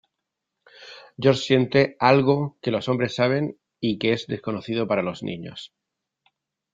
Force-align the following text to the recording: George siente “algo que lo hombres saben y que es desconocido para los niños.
George 1.15 1.41
siente 1.41 1.95
“algo 1.99 2.57
que 2.63 2.71
lo 2.71 2.79
hombres 2.87 3.13
saben 3.13 3.59
y 3.79 3.99
que 3.99 4.13
es 4.13 4.25
desconocido 4.25 4.87
para 4.87 5.03
los 5.03 5.21
niños. 5.21 5.75